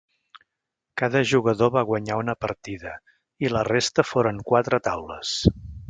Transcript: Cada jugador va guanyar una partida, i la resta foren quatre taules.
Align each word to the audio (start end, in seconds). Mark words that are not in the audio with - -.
Cada 1.01 1.21
jugador 1.31 1.69
va 1.75 1.83
guanyar 1.91 2.17
una 2.23 2.35
partida, 2.47 2.97
i 3.47 3.53
la 3.55 3.63
resta 3.71 4.07
foren 4.15 4.41
quatre 4.53 4.85
taules. 4.93 5.37